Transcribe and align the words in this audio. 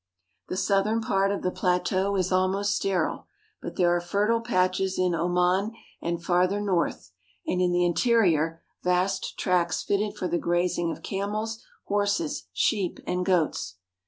The 0.47 0.57
southern 0.57 0.99
part 1.01 1.31
of 1.31 1.43
the 1.43 1.51
pla 1.51 1.77
teau 1.77 2.17
is 2.19 2.31
almost 2.31 2.73
sterile, 2.75 3.27
but 3.61 3.75
there 3.75 3.95
are 3.95 4.01
fertile 4.01 4.41
patches 4.41 4.97
in 4.97 5.13
Oman 5.13 5.73
and 6.01 6.23
farther 6.23 6.59
north, 6.59 7.11
and 7.45 7.61
in 7.61 7.71
the 7.71 7.85
interior 7.85 8.63
vast 8.81 9.37
tracts 9.37 9.83
fitted 9.83 10.17
for 10.17 10.27
the 10.27 10.39
grazing 10.39 10.91
of 10.91 11.03
camels, 11.03 11.63
horses, 11.83 12.47
sheep, 12.51 12.99
and 13.05 13.23
goats. 13.23 13.75